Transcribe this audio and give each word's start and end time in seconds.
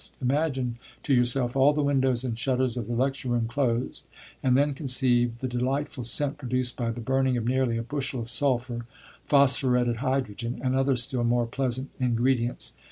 Imagine 0.19 0.79
to 1.03 1.13
yourself 1.13 1.55
all 1.55 1.73
the 1.73 1.83
windows 1.83 2.23
and 2.23 2.35
shutters 2.35 2.75
of 2.75 2.87
the 2.87 2.95
lecture 2.95 3.29
room 3.29 3.47
closed, 3.47 4.07
and 4.41 4.57
then 4.57 4.73
conceive 4.73 5.37
the 5.37 5.47
delightful 5.47 6.03
scent 6.03 6.39
produced 6.39 6.75
by 6.75 6.89
the 6.89 6.99
burning 6.99 7.37
of 7.37 7.45
nearly 7.45 7.77
a 7.77 7.83
bushel 7.83 8.19
of 8.19 8.27
sulphur, 8.27 8.87
phosphoretted 9.27 9.97
hydrogen, 9.97 10.59
and 10.63 10.73
other 10.75 10.95
still 10.95 11.23
more 11.23 11.45
pleasant 11.45 11.91
ingredients. 11.99 12.73